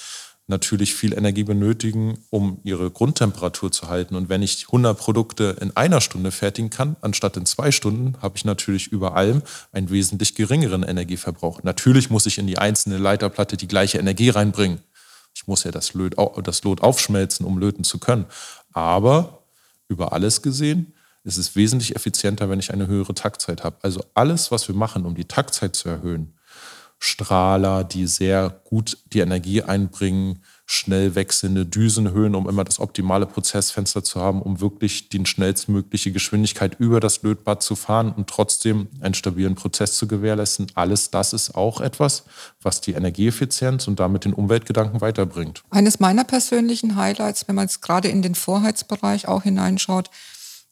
natürlich 0.47 0.95
viel 0.95 1.13
Energie 1.13 1.45
benötigen, 1.45 2.19
um 2.31 2.59
ihre 2.65 2.91
Grundtemperatur 2.91 3.71
zu 3.71 3.89
halten. 3.89 4.15
Und 4.15 4.31
wenn 4.31 4.41
ich 4.41 4.67
100 4.69 4.97
Produkte 4.97 5.57
in 5.61 5.77
einer 5.77 6.01
Stunde 6.01 6.31
fertigen 6.31 6.71
kann, 6.71 6.97
anstatt 7.03 7.37
in 7.37 7.45
zwei 7.45 7.71
Stunden, 7.71 8.17
habe 8.23 8.39
ich 8.39 8.47
natürlich 8.47 8.87
über 8.87 9.15
allem 9.15 9.43
einen 9.73 9.91
wesentlich 9.91 10.35
geringeren 10.35 10.83
Energieverbrauch. 10.83 11.65
Natürlich 11.65 12.09
muss 12.09 12.25
ich 12.25 12.39
in 12.39 12.47
die 12.47 12.57
einzelne 12.57 12.97
Leiterplatte 12.97 13.59
die 13.59 13.69
gleiche 13.69 13.99
Energie 13.99 14.31
reinbringen. 14.31 14.81
Ich 15.35 15.47
muss 15.47 15.65
ja 15.65 15.71
das, 15.71 15.93
Löt, 15.93 16.15
das 16.45 16.65
Lot 16.65 16.81
aufschmelzen, 16.83 17.45
um 17.45 17.59
löten 17.59 17.85
zu 17.85 17.99
können. 17.99 18.25
Aber 18.73 19.43
über 19.89 20.15
alles 20.15 20.41
gesehen 20.41 20.95
ist 21.27 21.39
es 21.39 21.57
wesentlich 21.57 21.97
effizienter, 21.97 22.49
wenn 22.49 22.61
ich 22.61 22.73
eine 22.73 22.87
höhere 22.87 23.13
Taktzeit 23.13 23.65
habe. 23.65 23.77
Also 23.83 24.03
alles, 24.15 24.53
was 24.53 24.69
wir 24.69 24.77
machen, 24.77 25.05
um 25.05 25.17
die 25.17 25.25
Taktzeit 25.25 25.75
zu 25.75 25.89
erhöhen, 25.89 26.33
Strahler, 26.99 27.85
die 27.85 28.07
sehr 28.07 28.61
gut 28.65 28.99
die 29.13 29.19
Energie 29.19 29.61
einbringen, 29.61 30.43
schnell 30.65 31.15
wechselnde 31.15 31.67
Düsenhöhen, 31.67 32.35
um 32.35 32.49
immer 32.49 32.65
das 32.65 32.81
optimale 32.81 33.27
Prozessfenster 33.27 34.03
zu 34.03 34.21
haben, 34.21 34.41
um 34.41 34.61
wirklich 34.61 35.09
die 35.09 35.25
schnellstmögliche 35.27 36.11
Geschwindigkeit 36.11 36.77
über 36.79 36.99
das 36.99 37.23
Lötbad 37.23 37.63
zu 37.63 37.77
fahren 37.77 38.13
und 38.13 38.29
trotzdem 38.29 38.89
einen 39.01 39.15
stabilen 39.15 39.57
Prozess 39.57 39.97
zu 39.97 40.09
gewährleisten. 40.09 40.69
Alles 40.75 41.11
das 41.11 41.33
ist 41.33 41.55
auch 41.55 41.81
etwas, 41.81 42.25
was 42.63 42.81
die 42.81 42.93
Energieeffizienz 42.93 43.87
und 43.89 44.01
damit 44.01 44.25
den 44.25 44.33
Umweltgedanken 44.33 45.01
weiterbringt. 45.01 45.63
Eines 45.71 46.01
meiner 46.01 46.25
persönlichen 46.25 46.97
Highlights, 46.97 47.47
wenn 47.47 47.57
man 47.57 47.67
jetzt 47.67 47.83
gerade 47.83 48.09
in 48.09 48.23
den 48.23 48.35
Vorheizbereich 48.35 49.29
auch 49.29 49.43
hineinschaut, 49.43 50.11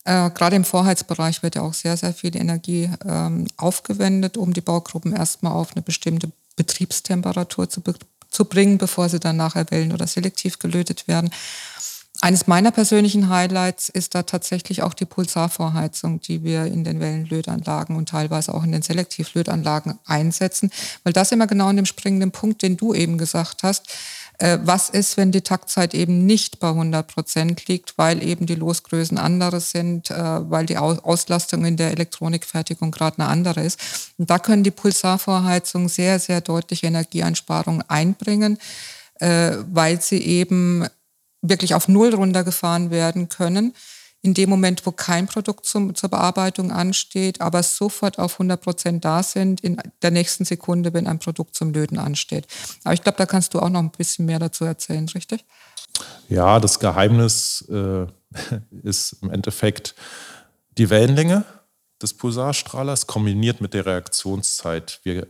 äh, 0.04 0.30
gerade 0.30 0.56
im 0.56 0.64
Vorheizbereich 0.64 1.42
wird 1.42 1.56
ja 1.56 1.62
auch 1.62 1.74
sehr, 1.74 1.96
sehr 1.96 2.12
viel 2.12 2.36
Energie 2.36 2.90
ähm, 3.04 3.46
aufgewendet, 3.56 4.36
um 4.36 4.52
die 4.52 4.60
Baugruppen 4.60 5.14
erstmal 5.14 5.52
auf 5.52 5.72
eine 5.74 5.82
bestimmte 5.82 6.30
Betriebstemperatur 6.56 7.68
zu, 7.68 7.80
be 7.80 7.94
zu 8.30 8.44
bringen, 8.44 8.78
bevor 8.78 9.08
sie 9.08 9.20
dann 9.20 9.36
nachher 9.36 9.70
wellen- 9.70 9.92
oder 9.92 10.06
selektiv 10.06 10.58
gelötet 10.58 11.06
werden. 11.08 11.30
Eines 12.20 12.46
meiner 12.46 12.70
persönlichen 12.70 13.28
Highlights 13.28 13.88
ist 13.88 14.14
da 14.14 14.22
tatsächlich 14.22 14.82
auch 14.82 14.94
die 14.94 15.04
Pulsarvorheizung, 15.04 16.20
die 16.20 16.42
wir 16.42 16.64
in 16.64 16.84
den 16.84 17.00
Wellenlötanlagen 17.00 17.96
und 17.96 18.08
teilweise 18.08 18.54
auch 18.54 18.64
in 18.64 18.72
den 18.72 18.82
Selektivlötanlagen 18.82 19.98
einsetzen, 20.06 20.70
weil 21.02 21.12
das 21.12 21.32
immer 21.32 21.46
genau 21.46 21.66
an 21.66 21.76
dem 21.76 21.86
springenden 21.86 22.30
Punkt, 22.30 22.62
den 22.62 22.76
du 22.76 22.94
eben 22.94 23.18
gesagt 23.18 23.62
hast, 23.62 23.86
was 24.62 24.88
ist, 24.88 25.16
wenn 25.16 25.32
die 25.32 25.42
Taktzeit 25.42 25.94
eben 25.94 26.26
nicht 26.26 26.58
bei 26.58 26.68
100 26.68 27.06
Prozent 27.06 27.66
liegt, 27.68 27.96
weil 27.98 28.22
eben 28.22 28.46
die 28.46 28.56
Losgrößen 28.56 29.18
andere 29.18 29.60
sind, 29.60 30.10
äh, 30.10 30.50
weil 30.50 30.66
die 30.66 30.76
Auslastung 30.76 31.64
in 31.64 31.76
der 31.76 31.92
Elektronikfertigung 31.92 32.90
gerade 32.90 33.18
eine 33.18 33.28
andere 33.28 33.62
ist. 33.62 33.78
Und 34.18 34.30
da 34.30 34.38
können 34.38 34.64
die 34.64 34.70
Pulsarvorheizungen 34.70 35.88
sehr, 35.88 36.18
sehr 36.18 36.40
deutliche 36.40 36.86
Energieeinsparungen 36.86 37.84
einbringen, 37.88 38.58
äh, 39.20 39.52
weil 39.72 40.00
sie 40.00 40.18
eben 40.18 40.86
wirklich 41.40 41.74
auf 41.74 41.88
Null 41.88 42.14
runtergefahren 42.14 42.90
werden 42.90 43.28
können 43.28 43.74
in 44.24 44.32
dem 44.32 44.48
Moment, 44.48 44.86
wo 44.86 44.90
kein 44.90 45.26
Produkt 45.26 45.66
zum, 45.66 45.94
zur 45.94 46.08
Bearbeitung 46.08 46.72
ansteht, 46.72 47.42
aber 47.42 47.62
sofort 47.62 48.18
auf 48.18 48.32
100 48.36 48.58
Prozent 48.58 49.04
da 49.04 49.22
sind, 49.22 49.60
in 49.60 49.76
der 50.00 50.10
nächsten 50.10 50.46
Sekunde, 50.46 50.94
wenn 50.94 51.06
ein 51.06 51.18
Produkt 51.18 51.54
zum 51.54 51.74
Löten 51.74 51.98
ansteht. 51.98 52.46
Aber 52.84 52.94
ich 52.94 53.02
glaube, 53.02 53.18
da 53.18 53.26
kannst 53.26 53.52
du 53.52 53.60
auch 53.60 53.68
noch 53.68 53.80
ein 53.80 53.90
bisschen 53.90 54.24
mehr 54.24 54.38
dazu 54.38 54.64
erzählen, 54.64 55.06
richtig? 55.10 55.44
Ja, 56.30 56.58
das 56.58 56.80
Geheimnis 56.80 57.68
äh, 57.68 58.06
ist 58.82 59.18
im 59.20 59.30
Endeffekt 59.30 59.94
die 60.78 60.88
Wellenlänge 60.88 61.44
des 62.00 62.14
Pulsarstrahlers 62.14 63.06
kombiniert 63.06 63.60
mit 63.60 63.74
der 63.74 63.84
Reaktionszeit. 63.84 65.00
Wir, 65.02 65.26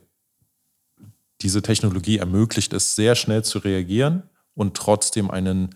diese 1.40 1.62
Technologie 1.62 2.18
ermöglicht 2.18 2.72
es, 2.72 2.94
sehr 2.94 3.16
schnell 3.16 3.42
zu 3.42 3.58
reagieren 3.58 4.22
und 4.54 4.76
trotzdem 4.76 5.32
einen 5.32 5.74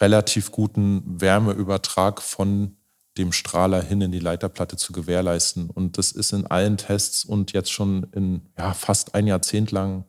relativ 0.00 0.50
guten 0.50 1.02
Wärmeübertrag 1.20 2.22
von 2.22 2.76
dem 3.18 3.32
Strahler 3.32 3.82
hin 3.82 4.00
in 4.00 4.12
die 4.12 4.18
Leiterplatte 4.18 4.76
zu 4.76 4.92
gewährleisten. 4.92 5.68
Und 5.68 5.98
das 5.98 6.12
ist 6.12 6.32
in 6.32 6.46
allen 6.46 6.78
Tests 6.78 7.24
und 7.24 7.52
jetzt 7.52 7.70
schon 7.70 8.04
in 8.12 8.48
ja, 8.56 8.72
fast 8.72 9.14
ein 9.14 9.26
Jahrzehnt 9.26 9.70
lang 9.70 10.06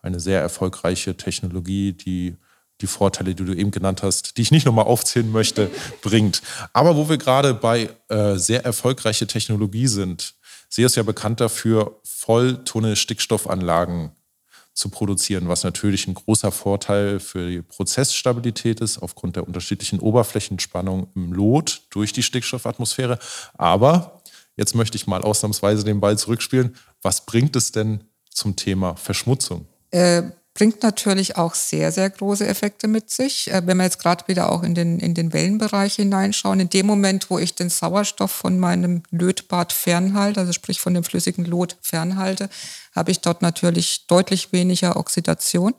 eine 0.00 0.20
sehr 0.20 0.40
erfolgreiche 0.40 1.16
Technologie, 1.16 1.92
die 1.92 2.36
die 2.82 2.86
Vorteile, 2.86 3.34
die 3.34 3.44
du 3.44 3.54
eben 3.54 3.70
genannt 3.70 4.02
hast, 4.02 4.36
die 4.36 4.42
ich 4.42 4.50
nicht 4.50 4.66
nochmal 4.66 4.84
aufzählen 4.84 5.30
möchte, 5.30 5.70
bringt. 6.02 6.42
Aber 6.72 6.96
wo 6.96 7.08
wir 7.08 7.18
gerade 7.18 7.54
bei 7.54 7.90
äh, 8.08 8.36
sehr 8.36 8.64
erfolgreiche 8.64 9.26
Technologie 9.26 9.86
sind, 9.86 10.34
sie 10.68 10.82
ist 10.82 10.96
ja 10.96 11.02
bekannt 11.02 11.40
dafür, 11.40 12.00
Volltunnel-Stickstoffanlagen 12.04 14.12
zu 14.76 14.90
produzieren, 14.90 15.48
was 15.48 15.64
natürlich 15.64 16.06
ein 16.06 16.14
großer 16.14 16.52
Vorteil 16.52 17.18
für 17.18 17.48
die 17.48 17.62
Prozessstabilität 17.62 18.80
ist, 18.80 18.98
aufgrund 18.98 19.36
der 19.36 19.46
unterschiedlichen 19.46 20.00
Oberflächenspannung 20.00 21.08
im 21.14 21.32
Lot 21.32 21.82
durch 21.90 22.12
die 22.12 22.22
Stickstoffatmosphäre. 22.22 23.18
Aber 23.54 24.22
jetzt 24.54 24.74
möchte 24.74 24.96
ich 24.96 25.06
mal 25.06 25.22
ausnahmsweise 25.22 25.82
den 25.82 26.00
Ball 26.00 26.18
zurückspielen. 26.18 26.76
Was 27.00 27.24
bringt 27.24 27.56
es 27.56 27.72
denn 27.72 28.04
zum 28.30 28.54
Thema 28.54 28.96
Verschmutzung? 28.96 29.66
Äh, 29.90 30.24
bringt 30.56 30.82
natürlich 30.82 31.36
auch 31.36 31.54
sehr, 31.54 31.92
sehr 31.92 32.08
große 32.08 32.46
Effekte 32.46 32.88
mit 32.88 33.10
sich. 33.10 33.52
Äh, 33.52 33.62
wenn 33.66 33.76
wir 33.76 33.84
jetzt 33.84 34.00
gerade 34.00 34.26
wieder 34.26 34.50
auch 34.50 34.62
in 34.62 34.74
den, 34.74 34.98
in 34.98 35.12
den 35.12 35.32
Wellenbereich 35.34 35.96
hineinschauen, 35.96 36.60
in 36.60 36.70
dem 36.70 36.86
Moment, 36.86 37.28
wo 37.28 37.38
ich 37.38 37.54
den 37.54 37.68
Sauerstoff 37.68 38.32
von 38.32 38.58
meinem 38.58 39.02
Lötbad 39.10 39.72
fernhalte, 39.72 40.40
also 40.40 40.52
sprich 40.52 40.80
von 40.80 40.94
dem 40.94 41.04
flüssigen 41.04 41.44
Lot 41.44 41.76
fernhalte, 41.82 42.48
habe 42.94 43.10
ich 43.10 43.20
dort 43.20 43.42
natürlich 43.42 44.06
deutlich 44.06 44.52
weniger 44.52 44.96
Oxidation. 44.96 45.74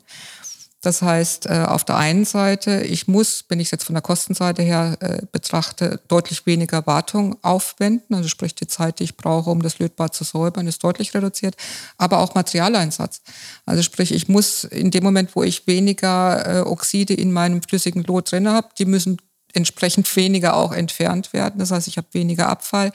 Das 0.80 1.02
heißt, 1.02 1.46
äh, 1.46 1.64
auf 1.66 1.84
der 1.84 1.96
einen 1.96 2.24
Seite, 2.24 2.82
ich 2.82 3.08
muss, 3.08 3.44
wenn 3.48 3.58
ich 3.58 3.66
es 3.66 3.70
jetzt 3.72 3.84
von 3.84 3.94
der 3.94 4.02
Kostenseite 4.02 4.62
her 4.62 4.96
äh, 5.00 5.22
betrachte, 5.32 6.00
deutlich 6.06 6.46
weniger 6.46 6.86
Wartung 6.86 7.36
aufwenden. 7.42 8.14
Also 8.14 8.28
sprich, 8.28 8.54
die 8.54 8.68
Zeit, 8.68 9.00
die 9.00 9.04
ich 9.04 9.16
brauche, 9.16 9.50
um 9.50 9.60
das 9.60 9.80
Lötbad 9.80 10.14
zu 10.14 10.22
säubern, 10.22 10.68
ist 10.68 10.84
deutlich 10.84 11.14
reduziert. 11.14 11.56
Aber 11.96 12.20
auch 12.20 12.36
Materialeinsatz. 12.36 13.22
Also 13.66 13.82
sprich, 13.82 14.12
ich 14.12 14.28
muss 14.28 14.62
in 14.62 14.92
dem 14.92 15.02
Moment, 15.02 15.34
wo 15.34 15.42
ich 15.42 15.66
weniger 15.66 16.58
äh, 16.58 16.60
Oxide 16.60 17.14
in 17.14 17.32
meinem 17.32 17.60
flüssigen 17.60 18.04
Lot 18.04 18.30
drin 18.30 18.48
habe, 18.48 18.68
die 18.78 18.84
müssen 18.84 19.16
entsprechend 19.54 20.14
weniger 20.14 20.54
auch 20.54 20.72
entfernt 20.72 21.32
werden. 21.32 21.58
Das 21.58 21.72
heißt, 21.72 21.88
ich 21.88 21.96
habe 21.96 22.06
weniger 22.12 22.48
Abfall, 22.48 22.92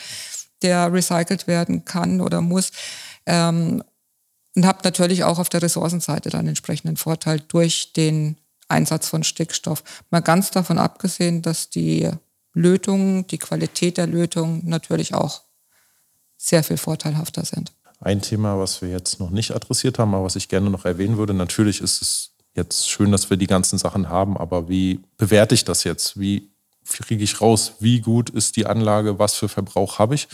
der 0.61 0.93
recycelt 0.93 1.47
werden 1.47 1.83
kann 1.83 2.21
oder 2.21 2.39
muss. 2.39 2.71
Ähm, 3.25 3.83
und 4.55 4.65
habe 4.65 4.79
natürlich 4.83 5.23
auch 5.23 5.39
auf 5.39 5.49
der 5.49 5.61
Ressourcenseite 5.61 6.29
dann 6.29 6.47
entsprechenden 6.47 6.97
Vorteil 6.97 7.39
durch 7.39 7.93
den 7.93 8.37
Einsatz 8.67 9.07
von 9.07 9.23
Stickstoff. 9.23 9.83
Mal 10.09 10.21
ganz 10.21 10.51
davon 10.51 10.77
abgesehen, 10.77 11.41
dass 11.41 11.69
die 11.69 12.09
Lötungen, 12.53 13.27
die 13.27 13.39
Qualität 13.39 13.97
der 13.97 14.07
Lötung 14.07 14.61
natürlich 14.65 15.13
auch 15.13 15.41
sehr 16.37 16.63
viel 16.63 16.77
vorteilhafter 16.77 17.45
sind. 17.45 17.71
Ein 17.99 18.21
Thema, 18.21 18.59
was 18.59 18.81
wir 18.81 18.89
jetzt 18.89 19.19
noch 19.19 19.29
nicht 19.29 19.55
adressiert 19.55 19.97
haben, 19.97 20.13
aber 20.13 20.25
was 20.25 20.35
ich 20.35 20.49
gerne 20.49 20.69
noch 20.69 20.85
erwähnen 20.85 21.17
würde, 21.17 21.33
natürlich 21.33 21.81
ist 21.81 22.01
es 22.01 22.31
jetzt 22.53 22.89
schön, 22.89 23.11
dass 23.11 23.29
wir 23.29 23.37
die 23.37 23.47
ganzen 23.47 23.79
Sachen 23.79 24.09
haben, 24.09 24.37
aber 24.37 24.67
wie 24.67 24.99
bewerte 25.17 25.55
ich 25.55 25.63
das 25.63 25.83
jetzt? 25.83 26.19
Wie 26.19 26.51
kriege 26.85 27.23
ich 27.23 27.39
raus, 27.39 27.73
wie 27.79 28.01
gut 28.01 28.29
ist 28.29 28.57
die 28.57 28.65
Anlage, 28.65 29.19
was 29.19 29.35
für 29.35 29.47
Verbrauch 29.47 29.99
habe 29.99 30.15
ich? 30.15 30.27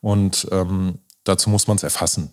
Und 0.00 0.46
ähm, 0.52 0.98
dazu 1.24 1.50
muss 1.50 1.66
man 1.66 1.76
es 1.76 1.82
erfassen. 1.82 2.32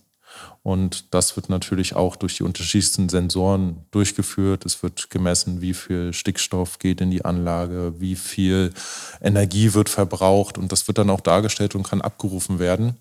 Und 0.64 1.14
das 1.14 1.36
wird 1.36 1.50
natürlich 1.50 1.96
auch 1.96 2.16
durch 2.16 2.38
die 2.38 2.44
unterschiedlichsten 2.44 3.10
Sensoren 3.10 3.86
durchgeführt. 3.92 4.66
Es 4.66 4.82
wird 4.82 5.10
gemessen, 5.10 5.62
wie 5.62 5.74
viel 5.74 6.12
Stickstoff 6.14 6.80
geht 6.80 7.02
in 7.02 7.12
die 7.12 7.24
Anlage, 7.24 7.94
wie 8.00 8.16
viel 8.16 8.74
Energie 9.22 9.74
wird 9.74 9.90
verbraucht. 9.90 10.58
Und 10.58 10.72
das 10.72 10.88
wird 10.88 10.98
dann 10.98 11.10
auch 11.10 11.22
dargestellt 11.22 11.76
und 11.76 11.84
kann 11.84 12.02
abgerufen 12.02 12.60
werden. 12.60 12.98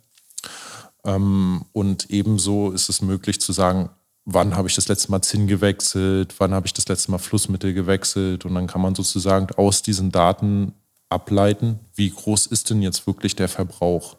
Ähm, 1.05 1.65
und 1.73 2.11
ebenso 2.11 2.71
ist 2.71 2.89
es 2.89 3.01
möglich 3.03 3.41
zu 3.41 3.53
sagen, 3.53 3.91
wann 4.25 4.57
habe 4.57 4.69
ich 4.69 4.75
das 4.75 4.89
letzte 4.89 5.11
Mal 5.11 5.23
Zinn 5.23 5.47
gewechselt, 5.47 6.35
wann 6.39 6.55
habe 6.55 6.67
ich 6.67 6.73
das 6.73 6.89
letzte 6.89 7.11
Mal 7.11 7.19
Flussmittel 7.19 7.73
gewechselt. 7.75 8.45
Und 8.45 8.55
dann 8.55 8.67
kann 8.67 8.81
man 8.81 8.95
sozusagen 8.95 9.55
aus 9.57 9.83
diesen 9.83 10.11
Daten 10.11 10.75
ableiten, 11.09 11.79
wie 11.95 12.11
groß 12.11 12.47
ist 12.47 12.71
denn 12.71 12.83
jetzt 12.83 13.07
wirklich 13.07 13.37
der 13.37 13.49
Verbrauch. 13.49 14.17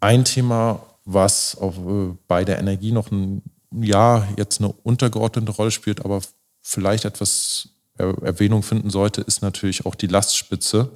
Ein 0.00 0.24
Thema, 0.24 0.80
was 1.10 1.56
auch 1.58 1.78
äh, 1.78 2.14
bei 2.26 2.44
der 2.44 2.58
Energie 2.58 2.92
noch 2.92 3.10
ein 3.10 3.42
ja 3.72 4.28
jetzt 4.36 4.60
eine 4.60 4.72
untergeordnete 4.72 5.52
Rolle 5.52 5.70
spielt, 5.70 6.04
aber 6.04 6.20
vielleicht 6.62 7.04
etwas 7.04 7.68
Erwähnung 7.96 8.62
finden 8.62 8.90
sollte, 8.90 9.22
ist 9.22 9.42
natürlich 9.42 9.86
auch 9.86 9.96
die 9.96 10.06
Lastspitze, 10.06 10.90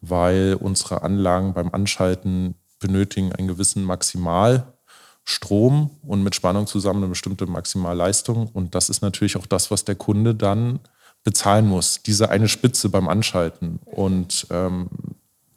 weil 0.00 0.56
unsere 0.58 1.02
Anlagen 1.02 1.52
beim 1.52 1.68
Anschalten 1.72 2.54
benötigen 2.78 3.32
einen 3.32 3.48
gewissen 3.48 3.84
Maximalstrom 3.84 5.90
und 6.02 6.22
mit 6.22 6.34
Spannung 6.34 6.66
zusammen 6.66 7.02
eine 7.02 7.10
bestimmte 7.10 7.46
Maximalleistung. 7.46 8.48
Und 8.48 8.74
das 8.74 8.88
ist 8.88 9.02
natürlich 9.02 9.36
auch 9.36 9.46
das, 9.46 9.70
was 9.70 9.84
der 9.84 9.96
Kunde 9.96 10.34
dann 10.34 10.80
bezahlen 11.24 11.66
muss, 11.66 12.02
diese 12.02 12.30
eine 12.30 12.48
Spitze 12.48 12.88
beim 12.88 13.08
Anschalten. 13.08 13.80
Und 13.84 14.46
ähm, 14.50 14.88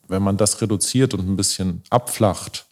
wenn 0.07 0.23
man 0.23 0.35
das 0.35 0.61
reduziert 0.61 1.13
und 1.13 1.29
ein 1.29 1.37
bisschen 1.37 1.83
abflacht, 1.89 2.65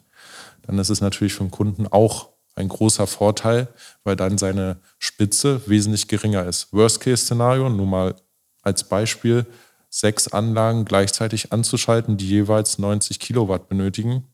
dann 0.62 0.78
ist 0.78 0.90
es 0.90 1.00
natürlich 1.00 1.34
für 1.34 1.44
den 1.44 1.50
Kunden 1.50 1.86
auch 1.86 2.28
ein 2.54 2.68
großer 2.68 3.06
Vorteil, 3.06 3.68
weil 4.04 4.16
dann 4.16 4.38
seine 4.38 4.78
Spitze 4.98 5.62
wesentlich 5.66 6.08
geringer 6.08 6.46
ist. 6.46 6.72
Worst-Case-Szenario, 6.72 7.68
nur 7.68 7.86
mal 7.86 8.14
als 8.62 8.84
Beispiel, 8.84 9.46
sechs 9.88 10.28
Anlagen 10.28 10.84
gleichzeitig 10.84 11.52
anzuschalten, 11.52 12.16
die 12.16 12.28
jeweils 12.28 12.78
90 12.78 13.18
Kilowatt 13.18 13.68
benötigen. 13.68 14.26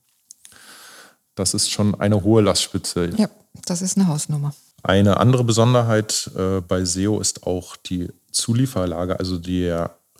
Das 1.35 1.54
ist 1.54 1.71
schon 1.71 1.95
eine 1.95 2.23
hohe 2.23 2.42
Lastspitze. 2.42 3.11
Ja, 3.16 3.28
das 3.64 3.83
ist 3.83 3.97
eine 3.97 4.09
Hausnummer. 4.09 4.54
Eine 4.83 5.18
andere 5.18 5.45
Besonderheit 5.45 6.30
äh, 6.37 6.61
bei 6.61 6.85
SEO 6.85 7.21
ist 7.21 7.47
auch 7.47 7.76
die 7.76 8.09
Zulieferlage, 8.30 9.18
also 9.18 9.38
die 9.38 9.75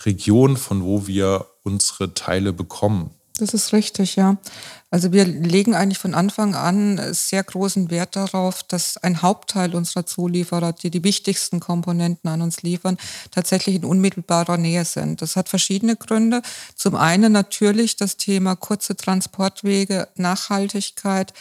Region, 0.05 0.57
von 0.57 0.83
wo 0.83 1.07
wir 1.07 1.47
unsere 1.63 2.15
Teile 2.15 2.53
bekommen. 2.53 3.11
Das 3.39 3.53
ist 3.53 3.73
richtig, 3.73 4.17
ja. 4.17 4.39
Also 4.90 5.12
wir 5.12 5.25
legen 5.25 5.75
eigentlich 5.75 5.99
von 5.99 6.14
Anfang 6.14 6.55
an 6.55 7.00
sehr 7.12 7.43
großen 7.43 7.90
Wert 7.90 8.14
darauf, 8.14 8.62
dass 8.62 8.97
ein 8.97 9.21
Hauptteil 9.21 9.75
unserer 9.75 10.07
Zulieferer, 10.07 10.73
die 10.73 10.90
die 10.90 11.02
wichtigsten 11.02 11.59
Komponenten 11.59 12.31
an 12.31 12.40
uns 12.40 12.62
liefern, 12.62 12.97
tatsächlich 13.33 13.76
in 13.76 13.85
unmittelbarer 13.85 14.59
Nähe 14.59 14.85
sind. 14.85 15.23
Das 15.23 15.35
hat 15.35 15.49
verschiedene 15.49 15.97
Gründe. 15.97 16.40
Zum 16.76 16.95
einen 16.95 17.33
natürlich 17.33 17.97
das 17.97 18.16
Thema 18.16 18.55
kurze 18.55 18.97
Transportwege, 18.97 20.09
Nachhaltigkeit. 20.14 21.33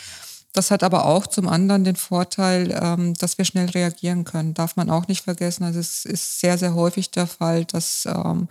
Das 0.55 0.71
hat 0.71 0.83
aber 0.83 1.05
auch 1.05 1.27
zum 1.27 1.49
anderen 1.49 1.83
den 1.83 1.97
Vorteil, 1.97 2.79
ähm, 2.81 3.13
dass 3.15 3.37
wir 3.37 3.43
schnell 3.43 3.69
reagieren 3.69 4.23
können. 4.23 4.53
Darf 4.53 4.77
man 4.77 4.89
auch 4.89 5.09
nicht 5.09 5.25
vergessen. 5.25 5.65
Also 5.65 5.79
es 5.81 6.05
ist 6.05 6.39
sehr, 6.39 6.57
sehr 6.57 6.73
häufig 6.73 7.11
der 7.11 7.27
Fall, 7.27 7.65
dass 7.65 8.05
ähm, 8.05 8.47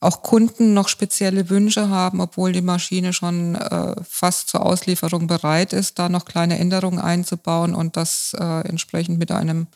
auch 0.00 0.22
Kunden 0.22 0.72
noch 0.72 0.88
spezielle 0.88 1.50
Wünsche 1.50 1.90
haben, 1.90 2.22
obwohl 2.22 2.52
die 2.52 2.62
Maschine 2.62 3.12
schon 3.12 3.56
äh, 3.56 3.94
fast 4.08 4.48
zur 4.48 4.64
Auslieferung 4.64 5.26
bereit 5.26 5.74
ist, 5.74 5.98
da 5.98 6.08
noch 6.08 6.24
kleine 6.24 6.58
Änderungen 6.58 6.98
einzubauen 6.98 7.74
und 7.74 7.98
das 7.98 8.34
äh, 8.38 8.66
entsprechend 8.66 9.18
mit 9.18 9.30
einem, 9.30 9.66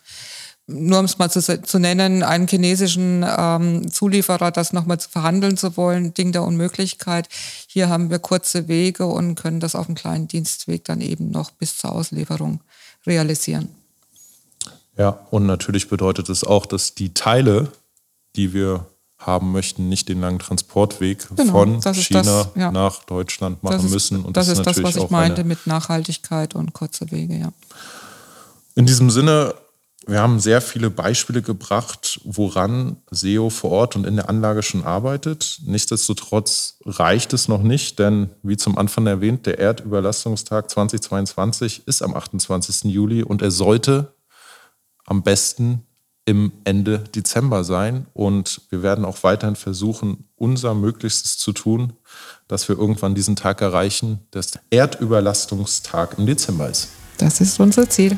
nur 0.67 0.99
um 0.99 1.05
es 1.05 1.17
mal 1.17 1.29
zu, 1.29 1.41
zu 1.41 1.79
nennen, 1.79 2.23
einen 2.23 2.47
chinesischen 2.47 3.25
ähm, 3.27 3.91
Zulieferer 3.91 4.51
das 4.51 4.71
nochmal 4.71 4.99
zu 4.99 5.09
verhandeln 5.09 5.57
zu 5.57 5.75
wollen, 5.75 6.13
Ding 6.13 6.31
der 6.31 6.43
Unmöglichkeit. 6.43 7.27
Hier 7.67 7.89
haben 7.89 8.09
wir 8.09 8.19
kurze 8.19 8.67
Wege 8.67 9.05
und 9.05 9.35
können 9.35 9.59
das 9.59 9.75
auf 9.75 9.87
einem 9.87 9.95
kleinen 9.95 10.27
Dienstweg 10.27 10.85
dann 10.85 11.01
eben 11.01 11.31
noch 11.31 11.51
bis 11.51 11.77
zur 11.77 11.91
Auslieferung 11.91 12.61
realisieren. 13.05 13.69
Ja, 14.97 15.19
und 15.31 15.45
natürlich 15.45 15.89
bedeutet 15.89 16.29
es 16.29 16.43
auch, 16.43 16.65
dass 16.65 16.95
die 16.95 17.13
Teile, 17.13 17.71
die 18.35 18.53
wir 18.53 18.85
haben 19.17 19.51
möchten, 19.51 19.89
nicht 19.89 20.09
den 20.09 20.21
langen 20.21 20.39
Transportweg 20.39 21.27
genau, 21.35 21.51
von 21.51 21.93
China 21.93 22.21
das, 22.21 22.49
ja. 22.55 22.71
nach 22.71 23.03
Deutschland 23.05 23.63
machen 23.63 23.85
ist, 23.85 23.91
müssen. 23.91 24.23
Und 24.23 24.37
das, 24.37 24.47
das 24.47 24.59
ist 24.59 24.65
das, 24.65 24.83
was 24.83 24.95
ich 24.95 25.09
meinte 25.09 25.43
mit 25.43 25.65
Nachhaltigkeit 25.65 26.55
und 26.55 26.73
kurze 26.73 27.09
Wege, 27.11 27.37
ja. 27.37 27.51
In 28.75 28.85
diesem 28.85 29.09
Sinne, 29.09 29.53
wir 30.05 30.19
haben 30.19 30.39
sehr 30.39 30.61
viele 30.61 30.89
Beispiele 30.89 31.41
gebracht, 31.41 32.19
woran 32.23 32.97
SEO 33.11 33.49
vor 33.49 33.71
Ort 33.71 33.95
und 33.95 34.05
in 34.05 34.17
der 34.17 34.29
Anlage 34.29 34.61
schon 34.61 34.83
arbeitet. 34.83 35.59
Nichtsdestotrotz 35.65 36.79
reicht 36.85 37.33
es 37.33 37.47
noch 37.47 37.63
nicht, 37.63 37.99
denn 37.99 38.29
wie 38.43 38.57
zum 38.57 38.77
Anfang 38.77 39.07
erwähnt, 39.07 39.45
der 39.45 39.59
Erdüberlastungstag 39.59 40.69
2022 40.69 41.87
ist 41.87 42.01
am 42.01 42.15
28. 42.15 42.91
Juli 42.91 43.23
und 43.23 43.41
er 43.41 43.51
sollte 43.51 44.13
am 45.05 45.23
besten 45.23 45.83
im 46.25 46.51
Ende 46.63 46.99
Dezember 46.99 47.63
sein. 47.63 48.07
Und 48.13 48.61
wir 48.69 48.83
werden 48.83 49.05
auch 49.05 49.23
weiterhin 49.23 49.55
versuchen, 49.55 50.29
unser 50.35 50.73
Möglichstes 50.73 51.37
zu 51.37 51.51
tun, 51.51 51.93
dass 52.47 52.67
wir 52.69 52.77
irgendwann 52.77 53.15
diesen 53.15 53.35
Tag 53.35 53.61
erreichen, 53.61 54.19
dass 54.31 54.51
der 54.51 54.61
Erdüberlastungstag 54.69 56.17
im 56.17 56.25
Dezember 56.25 56.69
ist. 56.69 56.89
Das 57.17 57.41
ist 57.41 57.59
unser 57.59 57.89
Ziel. 57.89 58.17